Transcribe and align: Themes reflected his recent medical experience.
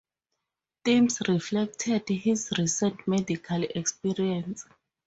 Themes 0.83 1.19
reflected 1.27 2.09
his 2.09 2.49
recent 2.57 3.07
medical 3.07 3.61
experience. 3.61 4.65